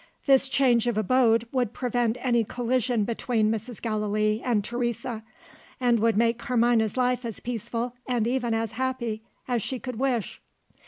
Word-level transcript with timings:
This 0.25 0.49
change 0.49 0.87
of 0.87 0.97
abode 0.97 1.47
would 1.51 1.73
prevent 1.73 2.17
any 2.21 2.43
collision 2.43 3.03
between 3.03 3.51
Mrs. 3.51 3.79
Gallilee 3.79 4.41
and 4.43 4.63
Teresa, 4.63 5.21
and 5.79 5.99
would 5.99 6.17
make 6.17 6.39
Carmina's 6.39 6.97
life 6.97 7.23
as 7.23 7.39
peaceful, 7.39 7.93
and 8.07 8.25
even 8.25 8.55
as 8.55 8.71
happy, 8.71 9.21
as 9.47 9.61
she 9.61 9.77
could 9.77 9.99
wish. 9.99 10.41